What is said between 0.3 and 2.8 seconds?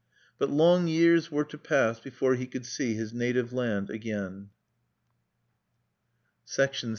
But long years were to pass before he could